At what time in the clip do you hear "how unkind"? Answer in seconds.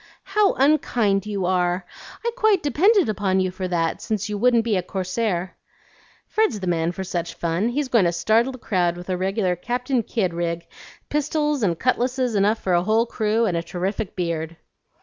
0.23-1.27